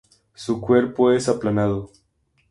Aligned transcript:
Su 0.33 0.59
cuerpo 0.61 1.11
es 1.11 1.29
aplanado. 1.29 1.91